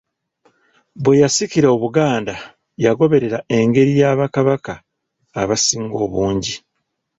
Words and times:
Bwe 1.03 1.13
yasikira 1.21 1.67
Obuganda 1.75 2.33
yagoberera 2.85 3.37
engeri 3.57 3.91
ya 4.01 4.11
Bakabaka 4.19 4.73
abasinga 5.41 5.95
obungi. 6.05 6.53